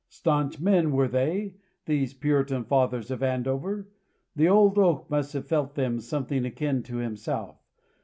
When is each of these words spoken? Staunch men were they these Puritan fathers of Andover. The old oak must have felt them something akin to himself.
Staunch 0.07 0.59
men 0.59 0.93
were 0.93 1.07
they 1.07 1.53
these 1.85 2.15
Puritan 2.15 2.63
fathers 2.63 3.11
of 3.11 3.21
Andover. 3.21 3.87
The 4.35 4.49
old 4.49 4.79
oak 4.79 5.07
must 5.11 5.31
have 5.33 5.45
felt 5.47 5.75
them 5.75 5.99
something 5.99 6.43
akin 6.43 6.81
to 6.81 6.97
himself. 6.97 7.59